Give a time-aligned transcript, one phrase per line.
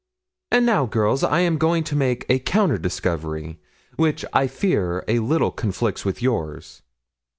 [0.51, 3.59] 'And now, girls, I am going to make a counter discovery,
[3.97, 6.81] which, I fear, a little conflicts with yours.